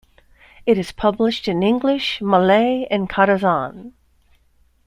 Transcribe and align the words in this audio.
It 0.65 0.79
is 0.79 0.91
published 0.91 1.47
in 1.47 1.61
English, 1.61 2.23
Malay 2.23 2.85
and 2.89 3.07
Kadazan. 3.07 3.91